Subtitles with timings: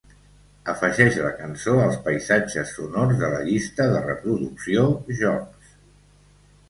[0.71, 4.87] Afegeix la cançó als paisatges sonors de la llista de reproducció
[5.21, 5.77] "Jocs".